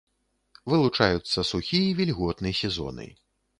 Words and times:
Вылучаюцца 0.73 1.45
сухі 1.51 1.83
і 1.91 1.93
вільготны 2.01 2.57
сезоны. 2.63 3.09